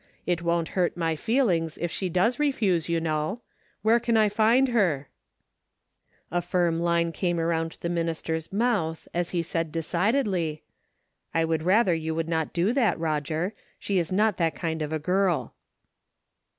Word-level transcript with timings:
It 0.25 0.41
won't 0.41 0.69
hurt 0.69 0.97
my 0.97 1.15
feel 1.15 1.47
ings, 1.47 1.77
if 1.77 1.91
she 1.91 2.09
does 2.09 2.39
refuse, 2.39 2.89
you 2.89 2.99
know. 2.99 3.41
Where 3.83 3.99
can 3.99 4.17
I 4.17 4.29
find 4.29 4.69
her?" 4.69 5.09
A 6.31 6.41
firm 6.41 6.79
line 6.79 7.11
came 7.11 7.39
around 7.39 7.77
the 7.81 7.87
minister's 7.89 8.51
mouth, 8.51 9.07
as 9.13 9.29
he 9.29 9.43
said, 9.43 9.71
decidedly," 9.71 10.63
I 11.35 11.45
would 11.45 11.61
rather 11.61 11.93
you 11.93 12.15
would 12.15 12.27
not 12.27 12.51
do 12.51 12.73
that, 12.73 12.97
Eoger. 12.97 13.51
She 13.77 13.99
is 13.99 14.11
not 14.11 14.37
that 14.37 14.55
kind 14.55 14.81
of 14.81 14.91
a 14.91 14.97
girl." 14.97 15.53